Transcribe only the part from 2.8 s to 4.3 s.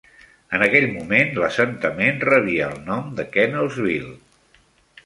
nom de Kennelsville.